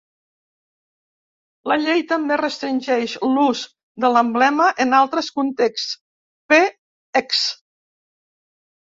[1.71, 3.61] La llei també restringeix l'ús
[4.05, 5.93] de l'emblema en altres contexts,
[6.53, 6.59] p.
[7.21, 7.43] ex.